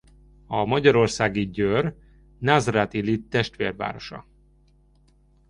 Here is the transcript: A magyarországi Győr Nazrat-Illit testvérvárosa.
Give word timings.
A 0.47 0.65
magyarországi 0.65 1.49
Győr 1.49 1.95
Nazrat-Illit 2.37 3.29
testvérvárosa. 3.29 4.25